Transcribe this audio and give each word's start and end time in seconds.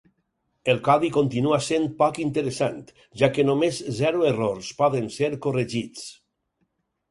El 0.71 0.79
codi 0.85 1.11
continua 1.17 1.59
sent 1.65 1.85
poc 1.99 2.17
interessant, 2.23 2.79
ja 3.23 3.31
que 3.37 3.47
només 3.51 3.83
zero 4.01 4.27
errors 4.33 4.73
poden 4.83 5.13
ser 5.21 5.33
corregits. 5.47 6.11